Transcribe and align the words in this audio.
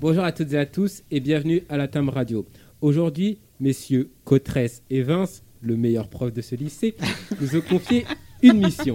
Bonjour 0.00 0.24
à 0.24 0.32
toutes 0.32 0.52
et 0.52 0.58
à 0.58 0.66
tous 0.66 1.02
et 1.10 1.20
bienvenue 1.20 1.62
à 1.68 1.76
la 1.76 1.88
Tame 1.88 2.08
Radio. 2.08 2.46
Aujourd'hui, 2.80 3.38
messieurs 3.60 4.10
Cotresse 4.24 4.82
et 4.90 5.02
Vince, 5.02 5.42
le 5.60 5.76
meilleur 5.76 6.08
prof 6.08 6.32
de 6.32 6.40
ce 6.40 6.54
lycée, 6.54 6.94
nous 7.40 7.56
ont 7.56 7.60
confié 7.60 8.06
une 8.42 8.58
mission. 8.64 8.94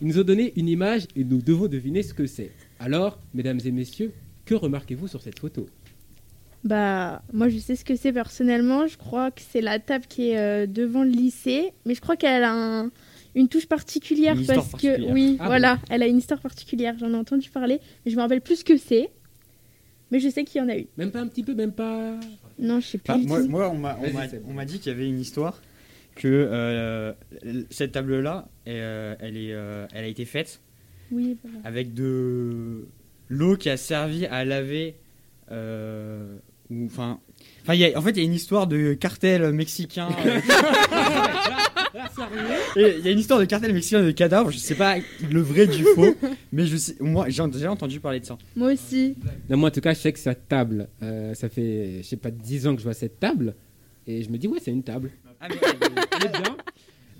Ils 0.00 0.08
nous 0.08 0.18
ont 0.18 0.24
donné 0.24 0.52
une 0.56 0.68
image 0.68 1.06
et 1.16 1.24
nous 1.24 1.40
devons 1.40 1.68
deviner 1.68 2.02
ce 2.02 2.12
que 2.12 2.26
c'est. 2.26 2.50
Alors, 2.78 3.18
mesdames 3.34 3.60
et 3.64 3.70
messieurs, 3.70 4.12
que 4.44 4.54
remarquez-vous 4.54 5.08
sur 5.08 5.22
cette 5.22 5.38
photo? 5.38 5.66
Bah, 6.64 7.22
moi 7.32 7.48
je 7.48 7.58
sais 7.58 7.74
ce 7.74 7.84
que 7.84 7.96
c'est 7.96 8.12
personnellement. 8.12 8.86
Je 8.86 8.96
crois 8.96 9.30
que 9.30 9.40
c'est 9.40 9.60
la 9.62 9.78
table 9.80 10.04
qui 10.08 10.30
est 10.30 10.38
euh, 10.38 10.66
devant 10.66 11.02
le 11.02 11.10
lycée, 11.10 11.72
mais 11.86 11.94
je 11.94 12.00
crois 12.00 12.16
qu'elle 12.16 12.44
a 12.44 12.52
un- 12.52 12.90
une 13.34 13.48
touche 13.48 13.66
particulière 13.66 14.38
Une 14.38 14.46
parce 14.46 14.68
particulière. 14.68 15.08
que 15.08 15.12
oui, 15.12 15.36
Ah 15.40 15.46
voilà, 15.46 15.78
elle 15.88 16.02
a 16.02 16.06
une 16.06 16.18
histoire 16.18 16.40
particulière. 16.40 16.94
J'en 17.00 17.10
ai 17.12 17.16
entendu 17.16 17.48
parler, 17.50 17.80
mais 18.04 18.12
je 18.12 18.16
me 18.16 18.20
rappelle 18.20 18.42
plus 18.42 18.56
ce 18.56 18.64
que 18.64 18.76
c'est. 18.76 19.08
Mais 20.12 20.20
je 20.20 20.28
sais 20.28 20.44
qu'il 20.44 20.60
y 20.60 20.64
en 20.64 20.68
a 20.68 20.76
eu. 20.76 20.86
Même 20.96 21.10
pas 21.10 21.20
un 21.20 21.26
petit 21.26 21.42
peu, 21.42 21.54
même 21.54 21.72
pas. 21.72 22.12
Non, 22.58 22.78
je 22.80 22.86
sais 22.86 22.98
plus. 22.98 23.12
Ah, 23.12 23.16
moi, 23.18 23.40
moi, 23.48 23.68
on 23.70 23.78
m'a 23.78 23.96
on 23.98 24.02
Vas-y, 24.02 24.12
m'a- 24.12 24.28
Seb. 24.28 24.42
on 24.46 24.52
m'a 24.52 24.64
dit 24.66 24.78
qu'il 24.78 24.92
y 24.92 24.94
avait 24.94 25.08
une 25.08 25.18
histoire 25.18 25.60
que 26.14 26.28
euh, 26.28 27.12
cette 27.70 27.92
table-là, 27.92 28.46
euh, 28.68 29.16
elle, 29.18 29.36
est, 29.38 29.52
euh, 29.54 29.86
elle 29.94 30.04
a 30.04 30.08
été 30.08 30.24
faite 30.26 30.60
Oui, 31.10 31.36
voilà. 31.42 31.58
avec 31.64 31.94
de 31.94 32.86
l'eau 33.30 33.56
qui 33.56 33.70
a 33.70 33.76
servi 33.78 34.26
à 34.26 34.44
laver. 34.44 34.96
euh, 35.50 36.36
ou- 36.70 36.84
Enfin, 36.86 37.18
en 37.66 37.66
fait, 38.02 38.10
il 38.10 38.18
y 38.18 38.20
a 38.20 38.22
une 38.24 38.34
histoire 38.34 38.66
de 38.66 38.92
cartel 38.92 39.50
mexicain. 39.52 40.08
Et 42.76 42.96
Il 42.98 43.04
y 43.04 43.08
a 43.08 43.10
une 43.12 43.18
histoire 43.18 43.38
de 43.40 43.44
cartel 43.44 43.72
mexicain 43.72 44.02
de 44.02 44.10
cadavres. 44.10 44.50
Je 44.50 44.58
sais 44.58 44.74
pas 44.74 44.96
le 45.30 45.40
vrai 45.40 45.66
du 45.66 45.82
faux, 45.94 46.14
mais 46.52 46.66
je 46.66 46.76
sais, 46.76 46.96
moi 47.00 47.28
j'ai 47.28 47.46
déjà 47.48 47.70
entendu 47.70 48.00
parler 48.00 48.20
de 48.20 48.24
ça. 48.24 48.38
Moi 48.56 48.72
aussi. 48.72 49.16
Non, 49.48 49.56
moi 49.56 49.68
en 49.68 49.72
tout 49.72 49.80
cas, 49.80 49.92
je 49.94 49.98
sais 50.00 50.12
que 50.12 50.18
cette 50.18 50.48
table, 50.48 50.88
euh, 51.02 51.34
ça 51.34 51.48
fait, 51.48 51.98
je 52.02 52.08
sais 52.08 52.16
pas, 52.16 52.30
10 52.30 52.66
ans 52.66 52.72
que 52.74 52.78
je 52.80 52.84
vois 52.84 52.94
cette 52.94 53.18
table. 53.20 53.54
Et 54.06 54.22
je 54.22 54.30
me 54.30 54.36
dis, 54.38 54.48
ouais, 54.48 54.58
c'est 54.62 54.70
une 54.72 54.82
table. 54.82 55.10
Ah, 55.40 55.46
mais- 55.48 55.56
Elle 56.20 56.26
est 56.26 56.28
bien. 56.42 56.56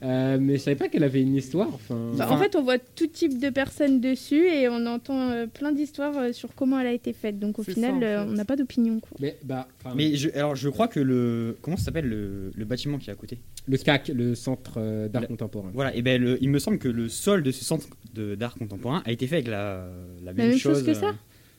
Euh, 0.03 0.37
mais 0.41 0.55
je 0.55 0.63
savais 0.63 0.75
pas 0.77 0.89
qu'elle 0.89 1.05
avait 1.05 1.23
une 1.23 1.37
histoire. 1.37 1.69
Enfin, 1.73 2.11
Bah, 2.17 2.27
en 2.31 2.37
fait, 2.37 2.57
on 2.57 2.63
voit 2.63 2.79
tout 2.79 3.07
type 3.07 3.39
de 3.39 3.51
personnes 3.51 4.01
dessus 4.01 4.47
et 4.49 4.69
on 4.69 4.85
entend 4.87 5.31
euh, 5.31 5.47
plein 5.47 5.71
d'histoires 5.71 6.17
euh, 6.19 6.33
sur 6.33 6.55
comment 6.57 6.81
elle 6.81 6.89
a 6.89 6.93
été 6.93 7.13
faite. 7.13 7.39
Donc 7.39 7.59
au 7.61 7.63
final, 7.63 7.91
ça, 7.91 7.97
en 7.97 8.03
euh, 8.03 8.25
fait. 8.25 8.31
on 8.31 8.33
n'a 8.35 8.45
pas 8.45 8.57
d'opinion. 8.57 9.01
mais 9.21 9.39
bah, 9.45 9.69
enfin, 9.85 9.95
Mais 9.97 10.17
je, 10.17 10.29
alors 10.31 10.57
je 10.57 10.69
crois 10.69 10.89
que 10.89 10.99
le 10.99 11.57
comment 11.63 11.77
ça 11.77 11.85
s'appelle 11.85 12.09
le, 12.09 12.51
le 12.55 12.65
bâtiment 12.65 12.99
qui 12.99 13.11
est 13.11 13.13
à 13.13 13.17
côté? 13.17 13.39
le 13.69 13.77
CAC, 13.79 14.09
le 14.09 14.35
Centre 14.35 14.75
euh, 14.79 15.07
d'art 15.09 15.29
contemporain. 15.29 15.71
Voilà, 15.73 15.95
et 15.95 16.03
ben 16.03 16.21
le- 16.21 16.37
il 16.43 16.51
me 16.51 16.59
semble 16.59 16.79
que 16.79 16.89
le 16.89 17.09
sol 17.09 17.45
de 17.45 17.53
ce 17.53 17.65
centre 17.65 17.87
d'art 18.15 18.57
contemporain 18.57 19.03
a 19.07 19.13
été 19.13 19.29
fait 19.29 19.37
avec 19.37 19.47
la, 19.49 19.87
la 20.25 20.33
même, 20.33 20.49
même 20.49 20.59
chose 20.59 20.83
que 20.83 20.95
ça? 20.95 21.13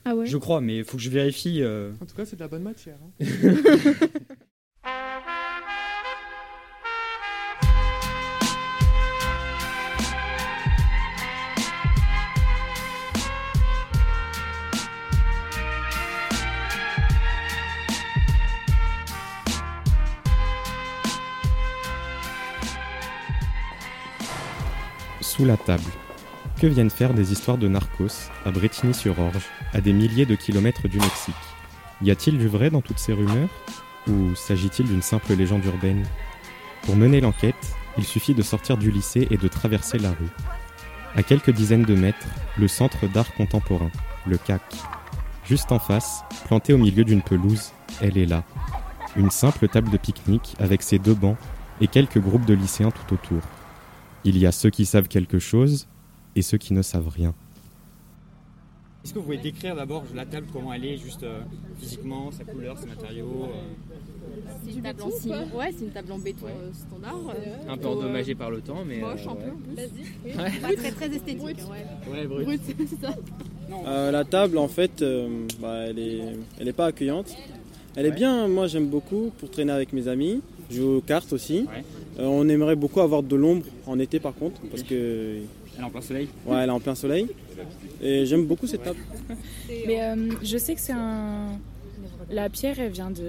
Ah 0.03 0.14
ouais. 0.16 0.25
Je 0.25 0.36
crois, 0.36 0.59
mais 0.59 0.80
il 0.80 0.83
faut 0.83 0.97
que 0.97 1.03
je 1.03 1.09
vérifie. 1.09 1.59
euh. 1.61 1.91
En 2.02 2.05
tout 2.05 2.14
cas, 2.14 2.25
c'est 2.25 2.36
de 2.36 2.41
la 2.41 2.49
bonne 2.49 2.64
matière. 2.64 2.97
hein. 3.21 3.25
Sous 25.23 25.45
la 25.45 25.55
table. 25.55 25.81
Que 26.59 26.67
viennent 26.67 26.89
faire 26.89 27.13
des 27.13 27.31
histoires 27.31 27.57
de 27.57 27.69
narcos 27.69 28.29
à 28.45 28.52
Bretigny-sur-Orge, 28.52 29.45
à 29.73 29.80
des 29.80 29.93
milliers 29.93 30.25
de 30.25 30.35
kilomètres 30.35 30.89
du 30.89 30.99
Mexique? 30.99 31.33
Y 32.02 32.11
a-t-il 32.11 32.38
du 32.38 32.49
vrai 32.49 32.69
dans 32.69 32.81
toutes 32.81 32.99
ces 32.99 33.13
rumeurs? 33.13 33.47
Ou 34.09 34.35
s'agit-il 34.35 34.85
d'une 34.85 35.02
simple 35.02 35.33
légende 35.33 35.63
urbaine? 35.63 36.05
Pour 36.81 36.97
mener 36.97 37.21
l'enquête, 37.21 37.55
il 37.97 38.03
suffit 38.03 38.33
de 38.33 38.41
sortir 38.41 38.75
du 38.75 38.91
lycée 38.91 39.25
et 39.31 39.38
de 39.38 39.48
traverser 39.48 39.98
la 39.98 40.09
rue. 40.09 40.30
À 41.15 41.23
quelques 41.23 41.52
dizaines 41.52 41.86
de 41.86 41.95
mètres, 41.95 42.27
le 42.58 42.67
centre 42.67 43.08
d'art 43.08 43.33
contemporain, 43.33 43.92
le 44.27 44.37
CAC. 44.37 44.61
Juste 45.45 45.71
en 45.71 45.80
face, 45.80 46.25
plantée 46.48 46.73
au 46.73 46.77
milieu 46.77 47.05
d'une 47.05 47.21
pelouse, 47.21 47.71
elle 48.02 48.17
est 48.17 48.25
là. 48.25 48.43
Une 49.15 49.31
simple 49.31 49.69
table 49.69 49.89
de 49.89 49.98
pique-nique 49.98 50.55
avec 50.59 50.83
ses 50.83 50.99
deux 50.99 51.15
bancs 51.15 51.37
et 51.80 51.87
quelques 51.87 52.19
groupes 52.19 52.45
de 52.45 52.55
lycéens 52.55 52.92
tout 52.92 53.14
autour. 53.14 53.42
Il 54.26 54.38
y 54.38 54.45
a 54.45 54.52
ceux 54.52 54.70
qui 54.70 54.86
savent 54.86 55.08
quelque 55.08 55.39
chose 55.39 55.88
et 56.36 56.42
ceux 56.42 56.58
qui 56.58 56.73
ne 56.73 56.82
savent 56.82 57.10
rien. 57.10 57.34
Est-ce 59.04 59.14
que 59.14 59.20
vous 59.20 59.26
pouvez 59.26 59.38
décrire 59.38 59.76
d'abord 59.76 60.06
la 60.16 60.26
table, 60.26 60.48
comment 60.54 60.73
elle 60.73 60.86
est, 60.86 60.95
juste 60.98 61.23
euh, 61.23 61.42
physiquement, 61.78 62.32
sa 62.32 62.45
couleur, 62.45 62.78
ses 62.78 62.86
matériaux 62.88 63.50
euh. 63.50 64.38
C'est 64.66 64.72
une 64.76 64.82
table 64.82 65.02
en 65.02 65.11
ciment. 65.11 65.36
Ouais, 65.54 65.72
c'est 65.78 65.84
une 65.86 65.92
table 65.92 66.11
en 66.14 66.20
béton 66.20 66.45
euh, 66.48 66.72
standard. 66.73 67.20
euh, 67.36 67.56
Un 67.67 67.73
peu 67.76 67.82
plutôt, 67.82 67.89
endommagé 68.00 68.34
par 68.34 68.50
le 68.50 68.61
temps, 68.61 68.84
mais. 68.88 69.00
moche 69.00 69.28
euh, 69.28 69.32
un 69.32 69.36
peu 69.36 69.42
ouais. 69.44 70.38
en 70.38 70.52
plus. 70.52 70.61
Pas 70.61 70.73
très 70.76 70.92
très 70.92 71.05
esthétique. 71.14 71.58
hein, 71.60 71.72
ouais. 72.10 72.14
Ouais, 72.14 72.28
brut. 72.28 72.45
Brut, 72.45 72.61
c'est 72.88 73.02
ça. 73.02 73.14
Euh, 73.86 74.11
la 74.11 74.23
table, 74.23 74.58
en 74.58 74.70
fait, 74.70 75.02
euh, 75.02 75.48
bah, 75.60 75.80
elle 75.88 76.00
est, 76.00 76.22
elle 76.60 76.67
est 76.70 76.73
pas 76.73 76.86
accueillante. 76.86 77.36
Elle 77.98 78.05
est 78.05 78.11
bien, 78.11 78.48
moi 78.48 78.67
j'aime 78.67 78.88
beaucoup 78.88 79.32
pour 79.38 79.52
traîner 79.52 79.72
avec 79.73 79.92
mes 79.92 80.08
amis. 80.08 80.42
Je 80.69 80.75
joue 80.77 80.89
aux 80.97 81.01
cartes 81.01 81.33
aussi. 81.33 81.61
Ouais. 81.69 81.83
Euh, 82.19 82.25
on 82.25 82.47
aimerait 82.49 82.75
beaucoup 82.75 83.01
avoir 83.01 83.23
de 83.23 83.35
l'ombre 83.35 83.65
en 83.87 83.97
été 83.99 84.19
par 84.19 84.33
contre, 84.35 84.61
parce 84.69 84.83
que 84.83 85.37
Elle 85.75 85.81
est 85.81 85.83
en 85.83 85.89
plein 85.89 86.01
soleil 86.01 86.27
ouais, 86.45 86.57
elle 86.57 86.69
est 86.69 86.73
en 86.73 86.79
plein 86.79 86.95
soleil. 86.95 87.27
Et 88.01 88.25
j'aime 88.25 88.45
beaucoup 88.45 88.67
cette 88.67 88.83
table. 88.83 88.99
Mais 89.87 90.01
euh, 90.03 90.15
je 90.43 90.57
sais 90.57 90.75
que 90.75 90.81
c'est 90.81 90.93
un. 90.93 91.47
La 92.31 92.49
pierre, 92.49 92.79
elle 92.79 92.91
vient 92.91 93.11
de. 93.11 93.21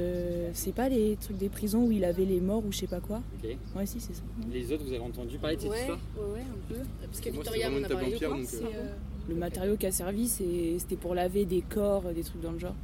C'est 0.53 0.75
pas 0.75 0.89
les 0.89 1.17
trucs 1.21 1.37
des 1.37 1.49
prisons 1.49 1.85
où 1.87 1.93
il 1.93 2.05
avait 2.05 2.25
les 2.25 2.41
morts 2.41 2.63
ou 2.67 2.73
je 2.73 2.79
sais 2.79 2.87
pas 2.87 3.01
quoi 3.01 3.21
Ok. 3.43 3.51
Ouais, 3.77 3.87
si, 3.87 3.99
c'est 4.01 4.15
ça. 4.15 4.23
Les 4.53 4.71
autres, 4.73 4.85
vous 4.85 4.91
avez 4.93 5.01
entendu 5.01 5.37
parler 5.39 5.57
de 5.57 5.63
cette 5.63 5.71
Ouais, 5.71 5.81
histoire 5.81 5.99
ouais, 6.17 6.35
ouais, 6.35 6.41
un 6.41 6.73
peu. 6.75 6.81
Parce 7.07 7.21
que 7.21 7.31
Victoria 7.31 7.71
m'en 7.71 7.83
a 7.83 7.89
parlé 7.89 8.07
une 8.07 8.13
de 8.15 8.19
table 8.19 8.31
quoi 8.33 8.39
en 8.43 8.47
pierre, 8.47 8.63
donc, 8.63 8.75
euh, 8.75 8.89
Le 9.29 9.35
matériau 9.35 9.77
qui 9.77 9.87
a 9.87 9.93
servi, 9.93 10.29
c'est- 10.29 10.79
c'était 10.79 10.97
pour 10.97 11.15
laver 11.15 11.45
des 11.45 11.63
corps, 11.63 12.03
des 12.15 12.23
trucs 12.23 12.41
dans 12.43 12.53
le 12.53 12.59
genre. 12.59 12.75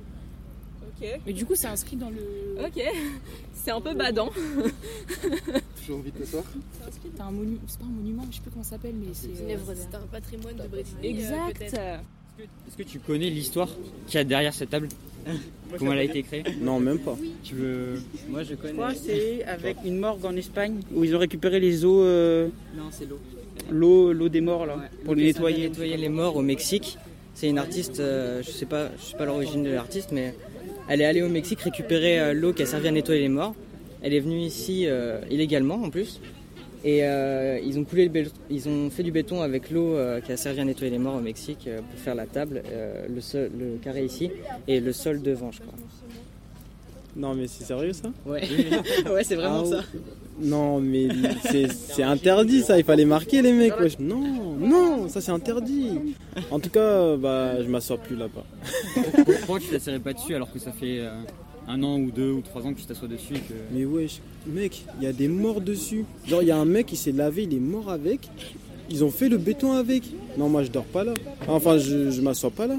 Ok. 1.02 1.20
Mais 1.26 1.32
du 1.32 1.46
coup, 1.46 1.54
c'est 1.54 1.66
inscrit 1.68 1.96
dans 1.96 2.10
le. 2.10 2.64
Ok. 2.64 2.82
C'est 3.62 3.72
un 3.72 3.80
peu 3.82 3.92
badant. 3.94 4.30
J'ai 5.86 5.92
envie 5.92 6.10
de 6.10 6.18
t'asseoir. 6.18 6.44
C'est 6.72 6.84
un. 6.86 6.90
C'est 6.92 7.16
pas 7.18 7.24
un 7.24 7.30
monument, 7.90 8.24
je 8.30 8.36
sais 8.36 8.42
plus 8.42 8.50
comment 8.50 8.64
ça 8.64 8.70
s'appelle, 8.70 8.94
mais 8.98 9.08
c'est. 9.12 9.28
C'est 9.34 9.42
une 9.44 9.50
œuvre, 9.50 9.74
c'est 9.74 9.94
un 9.94 10.00
patrimoine 10.10 10.56
de 10.56 10.66
Bretigny. 10.66 10.98
euh, 11.04 11.10
Exact. 11.10 11.62
Est-ce 11.62 12.76
que 12.78 12.82
tu 12.84 12.98
connais 13.00 13.28
l'histoire 13.28 13.68
qu'il 14.06 14.14
y 14.14 14.18
a 14.18 14.24
derrière 14.24 14.54
cette 14.54 14.70
table 14.70 14.88
Comment 15.78 15.92
elle 15.92 15.98
a 15.98 16.04
été 16.04 16.22
créée 16.22 16.42
Non, 16.62 16.80
même 16.80 16.98
pas. 17.00 17.16
Tu 17.42 17.54
veux. 17.54 18.00
Moi, 18.30 18.42
je 18.44 18.50
Je 18.50 18.54
connais. 18.54 18.72
crois 18.72 18.92
que 18.94 18.98
c'est 18.98 19.44
avec 19.44 19.76
une 19.84 19.98
morgue 19.98 20.24
en 20.24 20.34
Espagne 20.36 20.80
où 20.94 21.04
ils 21.04 21.14
ont 21.14 21.18
récupéré 21.18 21.60
les 21.60 21.84
eaux, 21.84 22.00
euh, 22.02 22.48
Non, 22.74 22.84
c'est 22.90 23.04
l'eau. 23.06 23.18
l'eau, 23.70 24.12
l'eau 24.14 24.28
des 24.30 24.40
morts 24.40 24.64
là, 24.64 24.76
Ouais. 24.76 24.84
pour 25.04 25.14
les 25.14 25.24
nettoyer. 25.24 25.68
nettoyer 25.68 25.96
les 25.98 26.08
morts 26.08 26.36
au 26.36 26.42
Mexique. 26.42 26.96
C'est 27.34 27.48
une 27.48 27.58
artiste, 27.58 28.00
euh, 28.00 28.42
je 28.42 28.50
sais 28.50 28.66
pas, 28.66 28.88
je 28.98 29.02
sais 29.02 29.16
pas 29.18 29.24
l'origine 29.26 29.62
de 29.62 29.70
l'artiste, 29.70 30.10
mais 30.12 30.34
elle 30.90 31.02
est 31.02 31.04
allée 31.04 31.22
au 31.22 31.28
Mexique 31.28 31.60
récupérer 31.60 32.18
euh, 32.18 32.34
l'eau 32.34 32.52
qui 32.52 32.64
a 32.64 32.66
servi 32.66 32.88
à 32.88 32.90
nettoyer 32.90 33.20
les 33.20 33.28
morts. 33.28 33.54
Elle 34.02 34.12
est 34.12 34.18
venue 34.18 34.40
ici 34.40 34.86
euh, 34.88 35.20
illégalement 35.30 35.76
en 35.76 35.88
plus. 35.88 36.20
Et 36.82 37.04
euh, 37.04 37.60
ils 37.64 37.78
ont 37.78 37.84
coulé 37.84 38.08
le 38.08 38.24
ils 38.50 38.68
ont 38.68 38.90
fait 38.90 39.04
du 39.04 39.12
béton 39.12 39.40
avec 39.40 39.70
l'eau 39.70 39.96
qui 40.24 40.32
a 40.32 40.36
servi 40.36 40.60
à 40.60 40.64
nettoyer 40.64 40.90
les 40.90 40.98
morts 40.98 41.14
au 41.14 41.20
Mexique 41.20 41.68
pour 41.90 42.00
faire 42.00 42.14
la 42.14 42.26
table, 42.26 42.62
le, 43.06 43.48
le 43.58 43.76
carré 43.76 44.04
ici 44.04 44.30
et 44.66 44.80
le 44.80 44.92
sol 44.92 45.20
devant, 45.20 45.52
je 45.52 45.60
crois. 45.60 45.74
Non, 47.16 47.34
mais 47.34 47.46
c'est 47.48 47.64
sérieux 47.64 47.92
ça 47.92 48.10
Ouais, 48.26 48.42
ouais, 49.12 49.24
c'est 49.24 49.34
vraiment 49.36 49.64
Ah, 49.66 49.76
ça. 49.80 49.84
Non, 50.40 50.80
mais 50.80 51.08
c'est 51.50 51.68
c'est 51.70 52.02
interdit 52.02 52.62
ça, 52.62 52.78
il 52.78 52.84
fallait 52.84 53.04
marquer 53.04 53.42
les 53.42 53.52
mecs. 53.52 53.78
wesh. 53.78 53.98
Non, 53.98 54.56
non, 54.58 55.08
ça 55.08 55.20
c'est 55.20 55.32
interdit. 55.32 55.88
En 56.50 56.58
tout 56.60 56.70
cas, 56.70 57.16
bah, 57.16 57.62
je 57.62 57.68
m'assois 57.68 57.98
plus 57.98 58.16
là-bas. 58.16 58.44
Pourquoi 59.40 59.60
tu 59.60 59.66
t'asserais 59.68 59.98
pas 59.98 60.12
dessus 60.14 60.34
alors 60.34 60.50
que 60.52 60.58
ça 60.58 60.72
fait 60.72 61.00
euh, 61.00 61.10
un 61.68 61.82
an 61.82 61.98
ou 61.98 62.10
deux 62.10 62.30
ou 62.30 62.40
trois 62.40 62.62
ans 62.62 62.72
que 62.72 62.78
tu 62.80 62.86
t'assois 62.86 63.08
dessus 63.08 63.34
et 63.34 63.40
que... 63.40 63.52
Mais 63.72 63.84
wesh, 63.84 64.20
mec, 64.46 64.84
il 64.98 65.04
y 65.04 65.06
a 65.06 65.12
des 65.12 65.28
morts 65.28 65.60
dessus. 65.60 66.04
Genre, 66.26 66.42
il 66.42 66.48
y 66.48 66.52
a 66.52 66.56
un 66.56 66.64
mec 66.64 66.86
qui 66.86 66.96
s'est 66.96 67.12
lavé, 67.12 67.42
il 67.42 67.54
est 67.54 67.60
mort 67.60 67.90
avec. 67.90 68.28
Ils 68.88 69.04
ont 69.04 69.10
fait 69.10 69.28
le 69.28 69.36
béton 69.36 69.72
avec. 69.72 70.04
Non, 70.38 70.48
moi 70.48 70.62
je 70.62 70.70
dors 70.70 70.84
pas 70.84 71.04
là. 71.04 71.12
Enfin, 71.48 71.76
je, 71.78 72.10
je 72.10 72.20
m'assois 72.22 72.50
pas 72.50 72.66
là. 72.66 72.76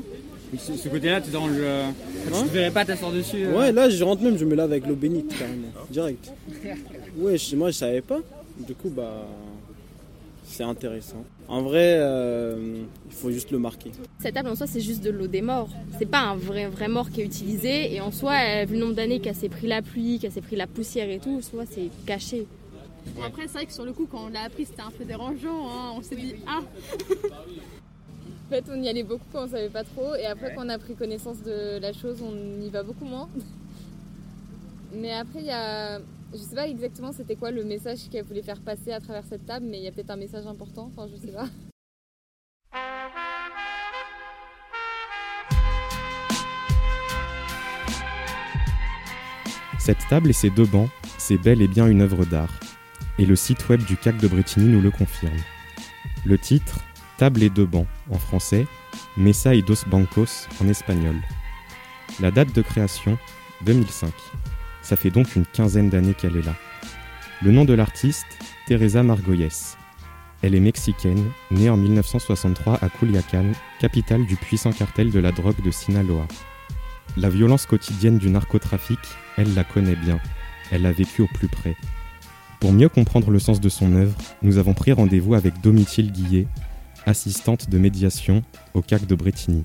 Ce, 0.57 0.74
ce 0.75 0.89
côté-là 0.89 1.22
te 1.22 1.30
dérange. 1.30 1.51
euh, 1.57 1.86
Hein 1.88 1.94
tu 2.25 2.31
te 2.50 2.53
verrais 2.53 2.71
pas 2.71 2.85
t'asseoir 2.85 3.12
dessus 3.12 3.45
euh 3.45 3.57
Ouais, 3.57 3.71
là, 3.71 3.89
je 3.89 4.03
rentre 4.03 4.21
même, 4.23 4.38
je 4.38 4.45
me 4.45 4.56
lave 4.56 4.71
avec 4.71 4.88
l'eau 4.88 4.95
bénite 4.95 5.38
carrément, 5.38 5.68
direct. 5.89 6.31
Ouais, 7.18 7.35
moi 7.56 7.71
je 7.71 7.75
savais 7.75 8.01
pas. 8.01 8.19
Du 8.59 8.75
coup, 8.75 8.89
bah, 8.89 9.25
c'est 10.45 10.63
intéressant. 10.63 11.23
En 11.47 11.62
vrai, 11.62 11.95
euh, 12.00 12.83
il 13.09 13.15
faut 13.15 13.31
juste 13.31 13.51
le 13.51 13.59
marquer. 13.59 13.91
Cette 14.19 14.35
table 14.35 14.50
en 14.50 14.56
soi, 14.56 14.68
c'est 14.68 14.79
juste 14.81 15.03
de 15.03 15.09
l'eau 15.09 15.27
des 15.27 15.41
morts. 15.41 15.69
C'est 16.00 16.06
pas 16.06 16.19
un 16.19 16.35
vrai, 16.35 16.68
vrai 16.68 16.88
mort 16.88 17.09
qui 17.09 17.21
est 17.21 17.25
utilisé. 17.25 17.94
Et 17.94 18.01
en 18.01 18.12
soi, 18.12 18.65
vu 18.65 18.75
le 18.75 18.79
nombre 18.81 18.94
d'années 18.95 19.19
qu'elle 19.19 19.35
s'est 19.35 19.50
pris 19.50 19.67
la 19.67 19.81
pluie, 19.81 20.19
qu'elle 20.19 20.31
s'est 20.31 20.41
pris 20.41 20.56
la 20.56 20.67
poussière 20.67 21.09
et 21.09 21.19
tout, 21.19 21.38
en 21.38 21.41
soi, 21.41 21.63
c'est 21.69 21.89
caché. 22.06 22.45
Bon, 23.15 23.24
après, 23.24 23.44
c'est 23.44 23.53
vrai 23.53 23.65
que 23.65 23.74
sur 23.74 23.83
le 23.83 23.94
coup, 23.94 24.07
quand 24.09 24.25
on 24.27 24.29
l'a 24.29 24.44
appris, 24.44 24.65
c'était 24.65 24.81
un 24.83 24.91
peu 24.91 25.03
dérangeant. 25.03 25.67
hein. 25.69 25.94
On 25.97 26.01
s'est 26.03 26.15
dit, 26.15 26.35
ah 26.47 26.62
fait, 28.51 28.65
on 28.69 28.83
y 28.83 28.89
allait 28.89 29.03
beaucoup 29.03 29.25
quand 29.31 29.45
on 29.45 29.48
savait 29.48 29.69
pas 29.69 29.83
trop, 29.83 30.13
et 30.15 30.25
après, 30.25 30.53
quand 30.53 30.65
on 30.65 30.69
a 30.69 30.77
pris 30.77 30.95
connaissance 30.95 31.42
de 31.42 31.80
la 31.80 31.94
chose, 31.94 32.21
on 32.21 32.62
y 32.62 32.69
va 32.69 32.83
beaucoup 32.83 33.06
moins. 33.06 33.30
Mais 34.94 35.13
après, 35.13 35.39
il 35.39 35.45
y 35.45 35.51
a. 35.51 36.00
Je 36.33 36.38
sais 36.38 36.56
pas 36.56 36.68
exactement 36.68 37.12
c'était 37.12 37.36
quoi 37.36 37.51
le 37.51 37.65
message 37.65 38.09
qu'elle 38.09 38.24
voulait 38.24 38.42
faire 38.42 38.62
passer 38.62 38.94
à 38.94 39.01
travers 39.01 39.24
cette 39.25 39.45
table, 39.45 39.65
mais 39.69 39.80
il 39.80 39.83
y 39.83 39.88
a 39.88 39.92
peut-être 39.92 40.12
un 40.12 40.18
message 40.18 40.48
important, 40.48 40.89
enfin, 40.95 41.09
je 41.12 41.18
sais 41.18 41.31
pas. 41.31 41.48
Cette 49.80 50.07
table 50.09 50.30
et 50.30 50.33
ces 50.33 50.50
deux 50.50 50.65
bancs, 50.65 50.89
c'est 51.18 51.38
bel 51.38 51.62
et 51.62 51.68
bien 51.68 51.88
une 51.88 52.01
œuvre 52.01 52.24
d'art. 52.25 52.53
Et 53.18 53.25
le 53.25 53.36
site 53.36 53.68
web 53.68 53.83
du 53.83 53.98
CAC 53.98 54.18
de 54.18 54.27
Bretigny 54.27 54.69
nous 54.69 54.81
le 54.81 54.92
confirme. 54.92 55.36
Le 56.24 56.38
titre, 56.38 56.80
Table 57.21 57.44
et 57.44 57.51
deux 57.51 57.68
bancs 57.68 57.85
en 58.09 58.18
français, 58.18 58.65
Mesa 59.15 59.53
y 59.53 59.62
dos 59.62 59.75
bancos 59.85 60.47
en 60.59 60.68
espagnol. 60.68 61.13
La 62.19 62.31
date 62.31 62.51
de 62.56 62.63
création, 62.63 63.15
2005. 63.63 64.12
Ça 64.81 64.95
fait 64.95 65.12
donc 65.12 65.35
une 65.35 65.45
quinzaine 65.45 65.91
d'années 65.91 66.15
qu'elle 66.15 66.35
est 66.35 66.41
là. 66.41 66.56
Le 67.44 67.51
nom 67.51 67.63
de 67.63 67.75
l'artiste, 67.75 68.25
Teresa 68.65 69.03
Margolles. 69.03 69.50
Elle 70.41 70.56
est 70.56 70.59
mexicaine, 70.59 71.23
née 71.51 71.69
en 71.69 71.77
1963 71.77 72.79
à 72.83 72.89
Culiacán, 72.89 73.53
capitale 73.79 74.25
du 74.25 74.35
puissant 74.35 74.71
cartel 74.71 75.12
de 75.12 75.19
la 75.19 75.31
drogue 75.31 75.63
de 75.63 75.69
Sinaloa. 75.69 76.27
La 77.17 77.29
violence 77.29 77.67
quotidienne 77.67 78.17
du 78.17 78.31
narcotrafic, 78.31 78.97
elle 79.38 79.53
la 79.53 79.63
connaît 79.63 79.95
bien. 79.95 80.19
Elle 80.71 80.81
l'a 80.81 80.91
vécu 80.91 81.21
au 81.21 81.27
plus 81.27 81.50
près. 81.50 81.75
Pour 82.59 82.74
mieux 82.74 82.89
comprendre 82.89 83.29
le 83.29 83.38
sens 83.38 83.62
de 83.62 83.69
son 83.69 83.94
œuvre, 83.94 84.17
nous 84.41 84.57
avons 84.57 84.74
pris 84.74 84.91
rendez-vous 84.91 85.35
avec 85.35 85.62
Domitille 85.62 86.12
Guillet, 86.12 86.47
assistante 87.06 87.69
de 87.69 87.77
médiation 87.77 88.44
au 88.74 88.81
CAC 88.81 89.07
de 89.07 89.15
Bretigny. 89.15 89.63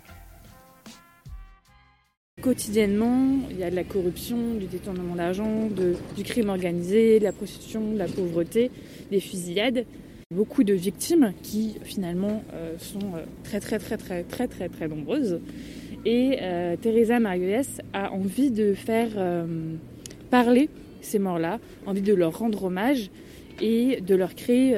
Quotidiennement, 2.42 3.48
il 3.50 3.58
y 3.58 3.64
a 3.64 3.70
de 3.70 3.76
la 3.76 3.82
corruption, 3.82 4.36
du 4.54 4.66
détournement 4.66 5.16
d'argent, 5.16 5.68
du 6.16 6.22
crime 6.22 6.50
organisé, 6.50 7.18
de 7.18 7.24
la 7.24 7.32
prostitution, 7.32 7.92
de 7.92 7.98
la 7.98 8.06
pauvreté, 8.06 8.70
des 9.10 9.20
fusillades. 9.20 9.86
Beaucoup 10.34 10.62
de 10.62 10.74
victimes 10.74 11.32
qui 11.42 11.76
finalement 11.82 12.42
euh, 12.52 12.76
sont 12.78 13.14
euh, 13.14 13.24
très 13.42 13.58
très 13.58 13.78
très 13.78 13.96
très 13.96 14.48
très 14.48 14.68
très 14.68 14.86
nombreuses. 14.86 15.40
Et 16.04 16.38
euh, 16.42 16.76
Teresa 16.76 17.20
Margulies 17.20 17.80
a 17.94 18.12
envie 18.12 18.50
de 18.50 18.74
faire 18.74 19.10
parler 20.30 20.68
ces 21.00 21.18
morts-là, 21.18 21.58
envie 21.86 22.02
de 22.02 22.12
leur 22.12 22.38
rendre 22.38 22.64
hommage 22.64 23.10
et 23.62 24.02
de 24.02 24.14
leur 24.14 24.34
créer 24.34 24.76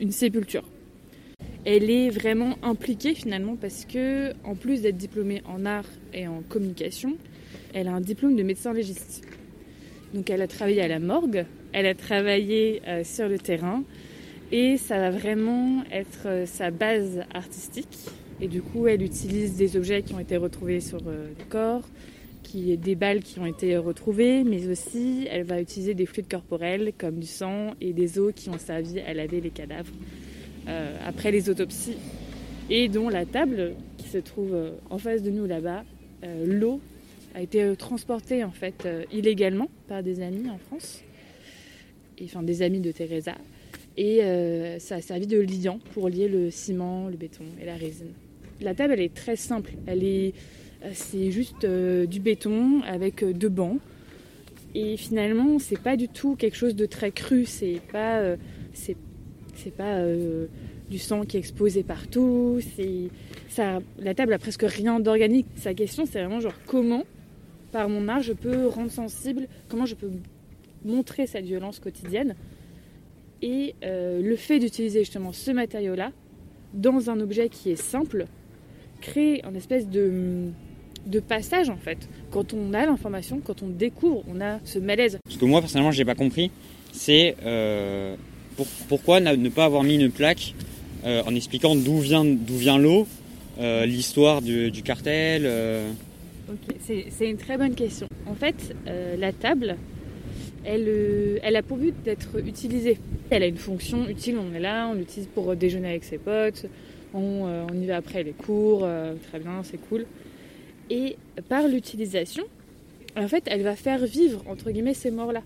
une 0.00 0.12
sépulture. 0.12 0.64
Elle 1.66 1.90
est 1.90 2.08
vraiment 2.08 2.56
impliquée 2.62 3.14
finalement 3.14 3.54
parce 3.54 3.84
que, 3.84 4.32
en 4.44 4.54
plus 4.54 4.80
d'être 4.80 4.96
diplômée 4.96 5.42
en 5.44 5.66
art 5.66 5.88
et 6.14 6.26
en 6.26 6.42
communication, 6.48 7.16
elle 7.74 7.88
a 7.88 7.92
un 7.92 8.00
diplôme 8.00 8.34
de 8.34 8.42
médecin 8.42 8.72
légiste. 8.72 9.22
Donc 10.14 10.30
elle 10.30 10.40
a 10.40 10.48
travaillé 10.48 10.80
à 10.80 10.88
la 10.88 10.98
morgue, 10.98 11.44
elle 11.72 11.86
a 11.86 11.94
travaillé 11.94 12.80
euh, 12.88 13.04
sur 13.04 13.28
le 13.28 13.38
terrain 13.38 13.84
et 14.50 14.78
ça 14.78 14.98
va 14.98 15.10
vraiment 15.10 15.84
être 15.92 16.26
euh, 16.26 16.46
sa 16.46 16.70
base 16.70 17.20
artistique. 17.34 17.98
Et 18.40 18.48
du 18.48 18.62
coup, 18.62 18.88
elle 18.88 19.02
utilise 19.02 19.56
des 19.56 19.76
objets 19.76 20.02
qui 20.02 20.14
ont 20.14 20.18
été 20.18 20.38
retrouvés 20.38 20.80
sur 20.80 21.00
euh, 21.06 21.28
le 21.38 21.44
corps, 21.50 21.86
qui, 22.42 22.76
des 22.78 22.94
balles 22.94 23.20
qui 23.20 23.38
ont 23.38 23.46
été 23.46 23.76
retrouvées, 23.76 24.44
mais 24.44 24.66
aussi 24.66 25.28
elle 25.30 25.44
va 25.44 25.60
utiliser 25.60 25.92
des 25.92 26.06
fluides 26.06 26.30
corporels 26.30 26.92
comme 26.96 27.18
du 27.18 27.26
sang 27.26 27.74
et 27.82 27.92
des 27.92 28.18
eaux 28.18 28.32
qui 28.34 28.48
ont 28.48 28.58
servi 28.58 28.98
à 29.00 29.12
laver 29.12 29.42
les 29.42 29.50
cadavres 29.50 29.92
euh, 30.68 30.96
après 31.06 31.30
les 31.30 31.48
autopsies. 31.48 31.96
Et 32.68 32.88
dont 32.88 33.08
la 33.08 33.26
table 33.26 33.72
qui 33.96 34.08
se 34.08 34.18
trouve 34.18 34.54
euh, 34.54 34.70
en 34.90 34.98
face 34.98 35.22
de 35.22 35.30
nous 35.30 35.46
là-bas, 35.46 35.84
euh, 36.24 36.44
l'eau 36.46 36.80
a 37.34 37.40
été 37.40 37.74
transportée 37.76 38.44
en 38.44 38.50
fait 38.50 38.88
illégalement 39.12 39.68
par 39.86 40.02
des 40.02 40.20
amis 40.20 40.50
en 40.50 40.58
France, 40.58 41.02
et, 42.18 42.24
enfin 42.24 42.42
des 42.42 42.62
amis 42.62 42.80
de 42.80 42.90
Teresa. 42.90 43.34
Et 43.96 44.20
ça 44.80 44.96
a 44.96 45.00
servi 45.00 45.28
de 45.28 45.38
liant 45.38 45.78
pour 45.92 46.08
lier 46.08 46.26
le 46.26 46.50
ciment, 46.50 47.08
le 47.08 47.16
béton 47.16 47.44
et 47.62 47.66
la 47.66 47.76
résine. 47.76 48.12
La 48.60 48.74
table, 48.74 48.94
elle 48.94 49.02
est 49.02 49.14
très 49.14 49.36
simple. 49.36 49.74
Elle 49.86 50.02
est, 50.02 50.32
c'est 50.92 51.30
juste 51.30 51.64
du 51.64 52.18
béton 52.18 52.82
avec 52.82 53.24
deux 53.24 53.48
bancs. 53.48 53.78
Et 54.74 54.96
finalement, 54.96 55.60
c'est 55.60 55.80
pas 55.80 55.96
du 55.96 56.08
tout 56.08 56.34
quelque 56.34 56.56
chose 56.56 56.74
de 56.74 56.86
très 56.86 57.12
cru. 57.12 57.44
C'est 57.44 57.80
pas, 57.92 58.36
c'est 59.56 59.74
pas 59.74 59.96
euh, 59.96 60.46
du 60.90 60.98
sang 60.98 61.24
qui 61.24 61.36
est 61.36 61.40
exposé 61.40 61.82
partout. 61.82 62.60
C'est, 62.76 63.08
ça, 63.48 63.80
la 63.98 64.14
table 64.14 64.32
a 64.32 64.38
presque 64.38 64.62
rien 64.62 65.00
d'organique. 65.00 65.46
Sa 65.56 65.74
question, 65.74 66.04
c'est 66.06 66.20
vraiment 66.20 66.40
genre 66.40 66.54
comment, 66.66 67.04
par 67.72 67.88
mon 67.88 68.08
art, 68.08 68.22
je 68.22 68.32
peux 68.32 68.66
rendre 68.66 68.90
sensible, 68.90 69.48
comment 69.68 69.86
je 69.86 69.94
peux 69.94 70.10
montrer 70.84 71.26
cette 71.26 71.44
violence 71.44 71.78
quotidienne. 71.78 72.34
Et 73.42 73.74
euh, 73.84 74.20
le 74.22 74.36
fait 74.36 74.58
d'utiliser 74.58 75.00
justement 75.00 75.32
ce 75.32 75.50
matériau-là 75.50 76.12
dans 76.74 77.10
un 77.10 77.20
objet 77.20 77.48
qui 77.48 77.70
est 77.70 77.80
simple 77.80 78.26
crée 79.00 79.40
un 79.44 79.54
espèce 79.54 79.88
de, 79.88 80.50
de 81.06 81.20
passage 81.20 81.70
en 81.70 81.76
fait. 81.76 82.08
Quand 82.30 82.52
on 82.52 82.74
a 82.74 82.84
l'information, 82.84 83.40
quand 83.42 83.62
on 83.62 83.68
découvre, 83.68 84.22
on 84.28 84.40
a 84.40 84.60
ce 84.64 84.78
malaise. 84.78 85.18
Ce 85.28 85.38
que 85.38 85.44
moi 85.44 85.60
personnellement 85.60 85.90
j'ai 85.90 86.04
pas 86.04 86.14
compris, 86.14 86.50
c'est 86.92 87.36
euh, 87.42 88.16
pour- 88.60 88.86
pourquoi 88.88 89.20
ne 89.20 89.48
pas 89.48 89.64
avoir 89.64 89.82
mis 89.82 89.94
une 89.94 90.10
plaque 90.10 90.54
euh, 91.06 91.22
en 91.26 91.34
expliquant 91.34 91.74
d'où 91.74 91.98
vient, 91.98 92.24
d'où 92.26 92.56
vient 92.56 92.76
l'eau, 92.76 93.06
euh, 93.58 93.86
l'histoire 93.86 94.42
du, 94.42 94.70
du 94.70 94.82
cartel. 94.82 95.42
euh. 95.46 95.90
Ok, 96.50 96.74
c'est 96.80 97.06
c'est 97.10 97.30
une 97.30 97.38
très 97.38 97.56
bonne 97.56 97.74
question. 97.74 98.06
En 98.26 98.34
fait, 98.34 98.74
la 99.18 99.32
table, 99.32 99.76
elle, 100.64 101.40
elle 101.42 101.56
a 101.56 101.62
pour 101.62 101.78
but 101.78 101.94
d'être 102.04 102.38
utilisée. 102.46 102.98
Elle 103.30 103.42
a 103.44 103.46
une 103.46 103.56
fonction 103.56 104.06
utile, 104.08 104.36
on 104.38 104.54
est 104.54 104.60
là, 104.60 104.88
on 104.90 104.94
l'utilise 104.94 105.28
pour 105.34 105.54
déjeuner 105.56 105.88
avec 105.88 106.04
ses 106.04 106.18
potes, 106.18 106.66
on, 107.14 107.46
on 107.70 107.74
y 107.82 107.86
va 107.86 107.96
après 107.96 108.22
les 108.24 108.32
cours, 108.32 108.86
très 109.28 109.38
bien, 109.38 109.62
c'est 109.62 109.78
cool. 109.88 110.04
Et 110.90 111.16
par 111.48 111.66
l'utilisation, 111.68 112.44
en 113.16 113.28
fait, 113.28 113.44
elle 113.46 113.62
va 113.62 113.76
faire 113.76 114.04
vivre, 114.04 114.42
entre 114.48 114.70
guillemets, 114.72 114.94
ces 114.94 115.10
morts-là. 115.12 115.42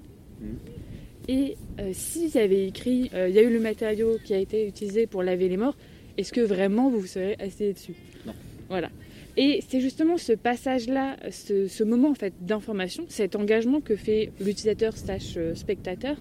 Et 1.28 1.56
euh, 1.80 1.90
s'il 1.92 2.34
y 2.34 2.38
avait 2.38 2.66
écrit, 2.66 3.10
euh, 3.14 3.28
il 3.28 3.34
y 3.34 3.38
a 3.38 3.42
eu 3.42 3.52
le 3.52 3.60
matériau 3.60 4.18
qui 4.24 4.34
a 4.34 4.38
été 4.38 4.66
utilisé 4.66 5.06
pour 5.06 5.22
laver 5.22 5.48
les 5.48 5.56
morts, 5.56 5.76
est-ce 6.18 6.32
que 6.32 6.40
vraiment 6.40 6.90
vous 6.90 7.00
vous 7.00 7.06
serez 7.06 7.36
assis 7.40 7.72
dessus? 7.72 7.94
Non. 8.26 8.34
Voilà. 8.68 8.90
Et 9.36 9.60
c'est 9.68 9.80
justement 9.80 10.16
ce 10.16 10.32
passage-là, 10.32 11.16
ce, 11.30 11.66
ce 11.66 11.82
moment 11.82 12.10
en 12.10 12.14
fait 12.14 12.34
d'information, 12.40 13.04
cet 13.08 13.34
engagement 13.34 13.80
que 13.80 13.96
fait 13.96 14.30
l'utilisateur 14.38 14.96
slash 14.96 15.34
euh, 15.36 15.54
spectateur, 15.54 16.16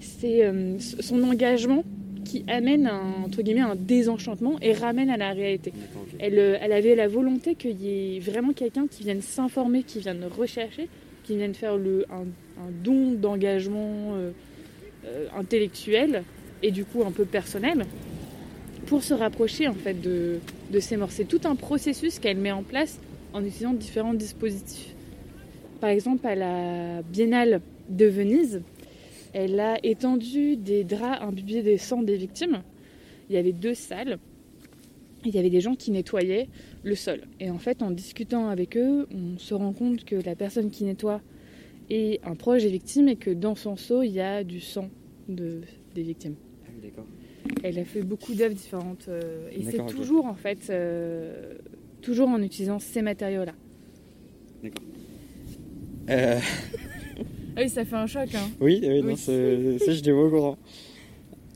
c'est 0.00 0.44
euh, 0.44 0.78
son 0.78 1.22
engagement 1.24 1.84
qui 2.24 2.44
amène 2.48 2.86
un, 2.86 3.24
entre 3.24 3.42
guillemets 3.42 3.60
un 3.60 3.76
désenchantement 3.76 4.56
et 4.60 4.72
ramène 4.72 5.10
à 5.10 5.16
la 5.16 5.32
réalité. 5.32 5.72
Elle, 6.18 6.38
elle 6.38 6.72
avait 6.72 6.94
la 6.94 7.06
volonté 7.06 7.54
qu'il 7.54 7.80
y 7.80 8.16
ait 8.16 8.18
vraiment 8.18 8.52
quelqu'un 8.52 8.86
qui 8.88 9.04
vienne 9.04 9.20
s'informer, 9.20 9.82
qui 9.82 10.00
vienne 10.00 10.24
rechercher, 10.24 10.88
qui 11.22 11.36
vienne 11.36 11.54
faire 11.54 11.76
le, 11.76 12.04
un, 12.10 12.24
un 12.58 12.70
don 12.70 13.12
d'engagement 13.12 14.14
euh, 14.14 14.32
euh, 15.04 15.26
intellectuel 15.36 16.24
et 16.62 16.70
du 16.70 16.84
coup 16.84 17.02
un 17.04 17.10
peu 17.10 17.24
personnel 17.24 17.86
pour 18.86 19.02
se 19.02 19.14
rapprocher 19.14 19.68
en 19.68 19.74
fait 19.74 20.00
de, 20.00 20.40
ces 20.80 20.96
morts. 20.96 21.10
C'est 21.10 21.24
tout 21.24 21.40
un 21.44 21.56
processus 21.56 22.18
qu'elle 22.18 22.38
met 22.38 22.52
en 22.52 22.62
place 22.62 23.00
en 23.32 23.44
utilisant 23.44 23.74
différents 23.74 24.14
dispositifs. 24.14 24.94
Par 25.80 25.90
exemple, 25.90 26.26
à 26.26 26.34
la 26.34 27.02
Biennale 27.02 27.60
de 27.88 28.06
Venise, 28.06 28.62
elle 29.32 29.60
a 29.60 29.78
étendu 29.84 30.56
des 30.56 30.84
draps 30.84 31.20
imbibés 31.20 31.62
des 31.62 31.76
sangs 31.76 32.02
des 32.02 32.16
victimes. 32.16 32.62
Il 33.28 33.34
y 33.34 33.38
avait 33.38 33.52
deux 33.52 33.74
salles. 33.74 34.18
Il 35.24 35.34
y 35.34 35.38
avait 35.38 35.50
des 35.50 35.60
gens 35.60 35.74
qui 35.74 35.90
nettoyaient 35.90 36.48
le 36.84 36.94
sol. 36.94 37.22
Et 37.40 37.50
en 37.50 37.58
fait, 37.58 37.82
en 37.82 37.90
discutant 37.90 38.48
avec 38.48 38.76
eux, 38.76 39.08
on 39.12 39.38
se 39.38 39.52
rend 39.52 39.72
compte 39.72 40.04
que 40.04 40.16
la 40.16 40.36
personne 40.36 40.70
qui 40.70 40.84
nettoie 40.84 41.20
est 41.90 42.20
un 42.24 42.34
proche 42.34 42.62
des 42.62 42.70
victimes 42.70 43.08
et 43.08 43.16
que 43.16 43.30
dans 43.30 43.54
son 43.54 43.76
seau, 43.76 44.02
il 44.02 44.10
y 44.12 44.20
a 44.20 44.44
du 44.44 44.60
sang 44.60 44.88
de, 45.28 45.60
des 45.94 46.02
victimes. 46.02 46.34
D'accord. 46.82 47.04
Elle 47.62 47.78
a 47.78 47.84
fait 47.84 48.02
beaucoup 48.02 48.34
d'œuvres 48.34 48.54
différentes 48.54 49.06
euh, 49.08 49.48
et 49.52 49.62
c'est 49.64 49.72
D'accord, 49.78 49.86
toujours 49.86 50.26
en 50.26 50.34
fait 50.34 50.68
euh, 50.70 51.54
toujours 52.02 52.28
en 52.28 52.42
utilisant 52.42 52.78
ces 52.78 53.02
matériaux-là. 53.02 53.54
Euh, 56.10 56.38
Ah 57.58 57.62
oui, 57.62 57.70
ça 57.70 57.86
fait 57.86 57.96
un 57.96 58.06
choc. 58.06 58.28
Hein. 58.34 58.50
oui, 58.60 58.80
oui, 58.82 59.00
Oui. 59.02 59.16
ça 59.16 59.32
je 59.32 60.02
l'ai 60.04 60.12
au 60.12 60.28
courant. 60.28 60.58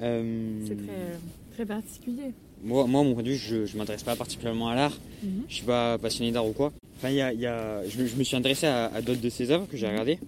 Euh, 0.01 0.61
C'est 0.67 0.77
très, 0.77 1.19
très 1.53 1.67
particulier. 1.67 2.33
Moi, 2.65 2.87
moi, 2.87 3.05
mon 3.05 3.13
point 3.13 3.23
de 3.23 3.29
vue, 3.29 3.37
je, 3.37 3.67
je 3.67 3.77
m'intéresse 3.77 4.03
pas 4.03 4.17
particulièrement 4.17 4.69
à 4.71 4.75
l'art. 4.75 4.99
Mhm. 5.23 5.43
Je 5.47 5.55
suis 5.57 5.65
pas 5.67 5.99
passionné 5.99 6.33
d'art 6.33 6.47
ou 6.47 6.53
quoi. 6.53 6.73
Enfin, 7.01 7.11
y 7.11 7.21
a, 7.23 7.33
il 7.33 7.41
y 7.41 7.47
a- 7.47 7.83
je, 7.89 7.99
me- 8.01 8.07
je 8.07 8.15
me 8.17 8.23
suis 8.25 8.37
intéressé 8.37 8.67
à, 8.67 8.87
à 8.87 9.01
d'autres 9.01 9.21
de 9.23 9.29
ses 9.31 9.51
œuvres 9.51 9.67
que 9.71 9.77
j'ai 9.77 9.87
regardées. 9.89 10.19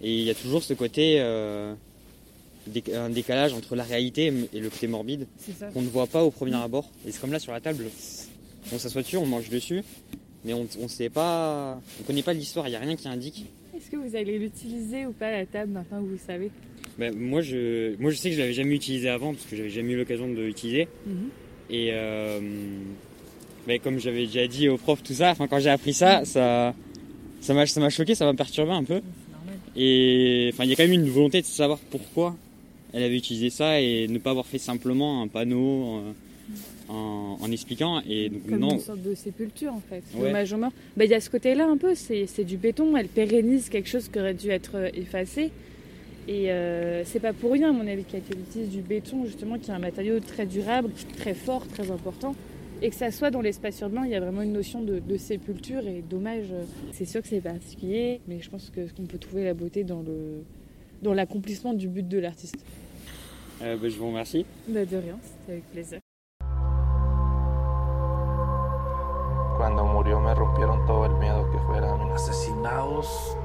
Et 0.00 0.12
il 0.12 0.22
y 0.24 0.30
a 0.30 0.34
toujours 0.34 0.62
ce 0.62 0.72
côté. 0.74 1.16
euh, 1.18 1.74
un 2.94 3.10
décalage 3.10 3.52
entre 3.54 3.74
la 3.74 3.82
réalité 3.82 4.32
et 4.54 4.60
le 4.60 4.70
côté 4.70 4.86
morbide 4.86 5.26
qu'on 5.74 5.82
ne 5.82 5.88
voit 5.88 6.06
pas 6.06 6.22
au 6.22 6.30
premier 6.30 6.54
abord. 6.54 6.88
Et 7.04 7.10
c'est 7.10 7.20
comme 7.20 7.32
là 7.32 7.40
sur 7.40 7.50
la 7.50 7.60
table, 7.60 7.86
on 8.72 8.78
s'assoit 8.78 9.02
dessus, 9.02 9.16
on 9.16 9.26
mange 9.26 9.48
dessus, 9.50 9.82
mais 10.44 10.52
on 10.54 10.68
ne 10.80 10.86
sait 10.88 11.08
pas, 11.10 11.80
on 12.00 12.04
connaît 12.04 12.22
pas 12.22 12.32
l'histoire, 12.34 12.68
il 12.68 12.70
n'y 12.70 12.76
a 12.76 12.78
rien 12.78 12.94
qui 12.94 13.08
indique. 13.08 13.46
Est-ce 13.76 13.90
que 13.90 13.96
vous 13.96 14.14
allez 14.14 14.38
l'utiliser 14.38 15.06
ou 15.06 15.12
pas 15.12 15.32
la 15.32 15.44
table 15.44 15.72
maintenant 15.72 16.02
que 16.02 16.06
vous 16.06 16.20
savez? 16.24 16.52
Ben, 16.98 17.12
moi, 17.12 17.40
je, 17.40 17.96
moi, 18.00 18.12
je 18.12 18.16
sais 18.16 18.28
que 18.30 18.36
je 18.36 18.40
l'avais 18.40 18.52
jamais 18.52 18.76
utilisé 18.76 19.08
avant 19.08 19.32
parce 19.34 19.46
que 19.46 19.56
j'avais 19.56 19.68
jamais 19.70 19.94
eu 19.94 19.96
l'occasion 19.96 20.28
de 20.32 20.40
l'utiliser. 20.40 20.86
Mhm. 21.04 21.28
Et 21.68 21.88
euh, 21.90 22.38
comme 23.82 23.98
j'avais 23.98 24.26
déjà 24.26 24.46
dit 24.46 24.68
au 24.68 24.76
prof, 24.76 25.02
tout 25.02 25.14
ça, 25.14 25.30
enfin, 25.30 25.46
quand 25.48 25.58
j'ai 25.60 25.70
appris 25.70 25.92
ça, 25.94 26.24
ça, 26.24 26.74
ça 27.40 27.54
m'a, 27.54 27.66
ça 27.66 27.80
m'a 27.80 27.90
choqué, 27.90 28.14
ça 28.14 28.24
m'a 28.24 28.34
perturbé 28.34 28.72
un 28.72 28.84
peu. 28.84 29.00
Et 29.76 30.50
enfin, 30.52 30.64
il 30.64 30.70
y 30.70 30.72
a 30.72 30.76
quand 30.76 30.82
même 30.82 30.92
une 30.92 31.08
volonté 31.08 31.40
de 31.40 31.46
savoir 31.46 31.78
pourquoi 31.90 32.36
elle 32.92 33.02
avait 33.04 33.16
utilisé 33.16 33.48
ça 33.50 33.80
et 33.80 34.06
ne 34.08 34.18
pas 34.18 34.30
avoir 34.30 34.46
fait 34.46 34.58
simplement 34.58 35.22
un 35.22 35.28
panneau 35.28 35.98
euh, 35.98 36.12
en, 36.90 37.38
en 37.40 37.50
expliquant. 37.50 38.02
Et 38.06 38.28
donc, 38.28 38.46
Comme 38.48 38.58
non, 38.58 38.70
une 38.72 38.80
sorte 38.80 39.02
de 39.02 39.14
sépulture 39.14 39.72
en 39.72 39.80
fait. 39.88 40.02
Ouais. 40.14 40.28
Hommage 40.28 40.52
aux 40.52 40.58
morts. 40.58 40.72
Bah, 40.96 41.06
Il 41.06 41.10
y 41.10 41.14
a 41.14 41.20
ce 41.20 41.30
côté-là 41.30 41.66
un 41.66 41.78
peu, 41.78 41.94
c'est 41.94 42.26
c'est 42.26 42.44
du 42.44 42.58
béton, 42.58 42.96
elle 42.96 43.08
pérennise 43.08 43.70
quelque 43.70 43.88
chose 43.88 44.08
qui 44.08 44.18
aurait 44.18 44.34
dû 44.34 44.50
être 44.50 44.72
euh, 44.74 44.90
effacé. 44.94 45.50
Et 46.28 46.52
euh, 46.52 47.02
c'est 47.04 47.18
pas 47.18 47.32
pour 47.32 47.52
rien, 47.52 47.70
à 47.70 47.72
mon 47.72 47.86
avis, 47.86 48.04
qu'elle 48.04 48.20
utilise 48.48 48.68
du 48.68 48.80
béton, 48.80 49.24
justement, 49.24 49.58
qui 49.58 49.70
est 49.70 49.74
un 49.74 49.78
matériau 49.80 50.20
très 50.20 50.46
durable, 50.46 50.90
très 51.16 51.34
fort, 51.34 51.66
très 51.66 51.90
important. 51.90 52.36
Et 52.84 52.90
que 52.90 52.96
ça 52.96 53.12
soit 53.12 53.30
dans 53.30 53.40
l'espace 53.40 53.80
urbain, 53.80 54.02
il 54.04 54.10
y 54.10 54.14
a 54.16 54.20
vraiment 54.20 54.42
une 54.42 54.52
notion 54.52 54.82
de, 54.82 54.98
de 54.98 55.16
sépulture 55.16 55.86
et 55.86 56.02
d'hommage. 56.02 56.46
C'est 56.92 57.04
sûr 57.04 57.22
que 57.22 57.28
c'est 57.28 57.40
particulier, 57.40 58.20
mais 58.26 58.40
je 58.40 58.50
pense 58.50 58.70
que 58.70 58.92
qu'on 58.92 59.04
peut 59.06 59.18
trouver 59.18 59.44
la 59.44 59.54
beauté 59.54 59.84
dans 59.84 60.00
le 60.02 60.42
dans 61.00 61.14
l'accomplissement 61.14 61.74
du 61.74 61.88
but 61.88 62.06
de 62.08 62.18
l'artiste. 62.18 62.56
euh, 63.62 63.76
ben, 63.80 63.88
je 63.88 63.96
vous 63.98 64.08
remercie. 64.08 64.44
Bah, 64.68 64.84
de 64.84 64.96
rien, 64.96 65.16
c'était 65.22 65.52
avec 65.52 65.64
plaisir. 65.70 66.00
Cuando 69.58 69.84
murió 69.84 70.18
me 70.18 70.34
rompieron 70.34 70.84
todo 70.86 71.06
el 71.06 71.12
miedo 71.20 71.48
que 71.52 71.58
fuera 71.68 71.94
asesinados, 72.14 73.36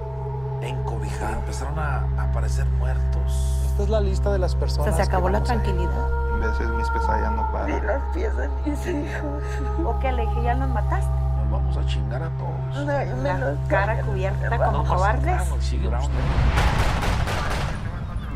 encobijados, 0.64 1.38
empezaron 1.44 1.78
a 1.78 2.08
aparecer 2.24 2.66
muertos. 2.80 3.32
Esta 3.72 3.84
es 3.84 3.90
la 3.90 4.02
lista 4.02 4.34
de 4.34 4.40
las 4.40 4.56
O 4.56 4.60
personas. 4.60 4.96
sea, 4.96 5.06
se 5.06 5.10
acabó 5.10 5.28
que 5.28 5.34
la 5.34 5.44
tranquilidad? 5.44 6.27
En 6.38 6.42
veces 6.42 6.68
mis 6.78 6.88
pesadillas 6.90 7.32
no 7.36 7.52
paran. 7.52 7.86
las 7.86 8.02
pies 8.14 8.32
de 8.38 8.48
mis 8.66 8.80
hijos. 8.88 9.44
¿O 9.86 10.00
qué 10.00 10.12
le 10.12 10.22
dije? 10.22 10.44
¿Ya 10.44 10.54
los 10.56 10.70
mataste? 10.70 11.10
Nos 11.42 11.52
vamos 11.52 11.78
a 11.78 11.86
chingar 11.88 12.22
a 12.24 12.30
todos. 12.38 12.86
La 12.86 13.56
cara 13.68 14.02
cubierta 14.04 14.58
como 14.58 14.84
cobardes. 14.86 15.42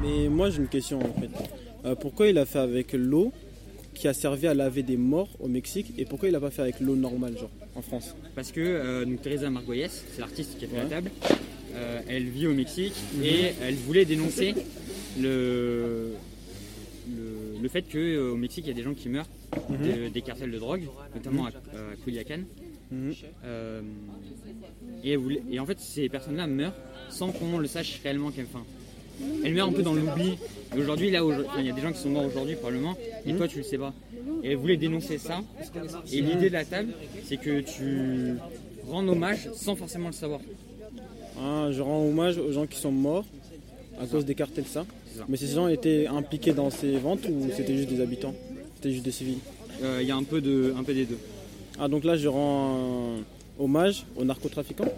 Mais 0.02 0.30
moi 0.30 0.50
j'ai 0.50 0.58
une 0.62 0.68
question 0.68 1.00
en 1.00 1.20
fait. 1.22 1.30
Euh, 1.86 1.96
pourquoi 1.96 2.28
il 2.28 2.38
a 2.40 2.46
fait 2.46 2.60
avec 2.60 2.94
l'eau 2.94 3.32
qui 3.94 4.08
a 4.08 4.14
servi 4.14 4.48
à 4.48 4.54
laver 4.56 4.82
des 4.82 4.98
morts 4.98 5.30
au 5.40 5.48
Mexique 5.48 5.94
et 5.98 6.06
pourquoi 6.06 6.30
il 6.30 6.36
a 6.36 6.40
pas 6.40 6.50
fait 6.50 6.64
avec 6.64 6.80
l'eau 6.80 6.96
normale 6.96 7.38
genre 7.38 7.50
en 7.76 7.82
France? 7.84 8.16
Parce 8.36 8.52
que 8.52 8.62
euh, 8.62 9.06
donc, 9.06 9.22
Teresa 9.22 9.50
Margoyes, 9.52 9.90
c'est 9.90 10.20
l'artiste 10.22 10.58
qui 10.58 10.66
a 10.66 10.68
fait 10.70 10.78
Ouais. 10.78 10.84
la 10.84 10.90
table, 10.90 11.12
euh, 11.76 12.02
elle 12.10 12.24
vit 12.30 12.48
au 12.48 12.54
Mexique 12.54 12.96
Mhm. 13.16 13.24
et 13.24 13.54
elle 13.62 13.76
voulait 13.76 14.06
dénoncer 14.06 14.56
le, 15.20 16.14
le, 17.62 17.70
fait 17.70 17.84
qu'au 17.84 18.36
Mexique, 18.36 18.66
il 18.66 18.70
y 18.70 18.72
a 18.72 18.76
des 18.76 18.84
gens 18.84 18.94
qui 18.94 19.10
meurent 19.10 19.30
Mhm. 19.70 19.78
de- 20.06 20.08
des 20.10 20.22
cartels 20.22 20.52
de 20.52 20.58
drogue, 20.60 20.84
notamment 21.16 21.46
à, 21.46 21.50
à 21.50 21.96
Culiacán. 22.04 22.44
Mhm. 22.92 23.14
Euh, 23.46 23.82
et, 25.04 25.60
en 25.60 25.66
fait, 25.66 25.80
ces 25.80 26.10
personnes-là 26.10 26.48
meurent 26.48 26.74
sans 27.10 27.32
qu'on 27.32 27.58
le 27.58 27.68
sache 27.68 28.00
réellement 28.04 28.32
qu'elles 28.32 28.46
fin. 28.48 28.64
Elles 29.44 29.54
meurent 29.54 29.68
un 29.70 29.74
peu 29.74 29.84
dans 29.84 29.94
l'oubli. 29.94 30.38
Et 30.76 30.80
aujourd'hui, 30.80 31.12
là, 31.12 31.22
il 31.60 31.66
y 31.66 31.70
a 31.70 31.74
des 31.74 31.82
gens 31.82 31.92
qui 31.92 32.00
sont 32.00 32.10
morts 32.10 32.26
aujourd'hui 32.26 32.56
probablement, 32.56 32.96
et 33.26 33.34
toi, 33.34 33.48
tu 33.48 33.58
le 33.58 33.64
sais 33.64 33.78
pas. 33.78 33.94
Et 34.44 34.52
elle 34.52 34.58
voulait 34.58 34.78
dénoncer 34.78 35.18
ça. 35.18 35.42
Et 36.12 36.22
l'idée 36.22 36.50
de 36.50 36.54
la 36.54 36.66
table, 36.66 36.94
c'est 37.26 37.38
que 37.38 37.62
tu 37.62 38.36
rends 38.88 39.08
hommage 39.08 39.50
sans 39.54 39.76
forcément 39.76 40.08
le 40.08 40.14
savoir. 40.14 40.40
Ah, 41.40 41.70
je 41.72 41.82
rends 41.82 42.04
hommage 42.08 42.38
aux 42.38 42.52
gens 42.52 42.66
qui 42.68 42.78
sont 42.80 42.92
morts 42.92 43.26
à 44.00 44.06
cause 44.08 44.26
des 44.26 44.36
cartels 44.36 44.66
ça. 44.66 44.86
Mais 45.28 45.38
ces 45.38 45.48
gens 45.48 45.68
étaient 45.68 46.08
impliqués 46.08 46.54
dans 46.54 46.70
ces 46.70 46.98
ventes 46.98 47.28
ou 47.30 47.48
c'était 47.56 47.76
juste 47.76 47.90
des 47.90 48.02
habitants? 48.02 48.34
C'était 48.76 48.92
juste 48.92 49.06
des 49.06 49.12
civils? 49.12 49.38
Euh, 49.84 50.00
Il 50.02 50.08
y 50.08 50.12
a 50.12 50.16
un 50.16 50.24
peu, 50.24 50.42
de, 50.42 50.74
un 50.78 50.84
peu 50.84 50.94
des 50.94 51.06
deux. 51.06 51.18
Ah 51.80 51.88
donc 51.88 52.04
là 52.04 52.16
je 52.18 52.28
rends 52.28 53.18
hommage 53.60 54.06
aux 54.16 54.24
narcotrafiquants? 54.24 54.92